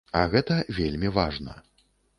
А 0.19 0.21
гэта 0.35 0.57
вельмі 0.79 1.13
важна. 1.21 1.53